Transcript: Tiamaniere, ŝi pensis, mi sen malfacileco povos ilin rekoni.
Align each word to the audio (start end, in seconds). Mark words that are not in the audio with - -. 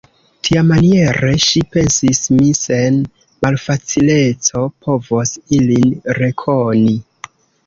Tiamaniere, 0.47 1.27
ŝi 1.47 1.59
pensis, 1.75 2.21
mi 2.37 2.47
sen 2.61 2.97
malfacileco 3.47 4.65
povos 4.87 5.35
ilin 5.61 5.95
rekoni. 6.21 6.97